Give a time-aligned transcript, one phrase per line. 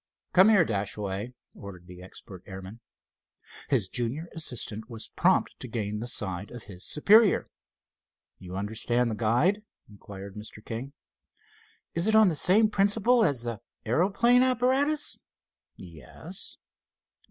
[0.33, 2.79] "Come here, Dashaway," ordered the expert airman.
[3.69, 7.51] His junior assistant was prompt to gain the side of his superior.
[8.39, 10.65] "You understand the guide?" inquired Mr.
[10.65, 10.93] King.
[11.93, 15.19] "It is on the same principle as the aeroplane apparatus?"
[15.75, 16.57] "Yes."